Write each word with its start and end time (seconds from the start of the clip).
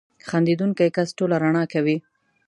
•خندېدونکی 0.27 0.87
کس 0.95 1.09
ټولنه 1.17 1.37
رڼا 1.43 1.63
کوي. 1.73 1.97